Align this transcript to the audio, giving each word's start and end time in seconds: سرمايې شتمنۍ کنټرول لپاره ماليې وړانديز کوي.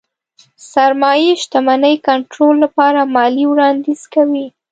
سرمايې 0.71 1.31
شتمنۍ 1.41 1.95
کنټرول 2.07 2.55
لپاره 2.63 2.99
ماليې 3.15 3.45
وړانديز 3.51 4.01
کوي. 4.13 4.45